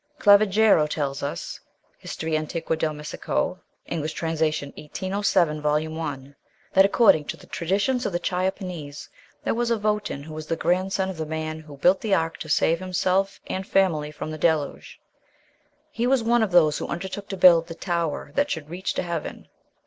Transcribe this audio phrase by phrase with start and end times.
[0.17, 1.59] Clavigero tells us
[1.99, 2.21] ("Hist.
[2.23, 2.75] Antiq.
[2.79, 4.07] del Messico," Eng.
[4.07, 5.77] trans., 1807, vol.
[5.99, 6.33] i.)
[6.73, 9.09] that according to the traditions of the Chiapenese
[9.43, 12.37] there was a Votan who was the grandson of the man who built the ark
[12.39, 14.99] to save himself and family from the Deluge;
[15.91, 19.03] he was one of those who undertook to build the tower that should reach to
[19.03, 19.47] heaven.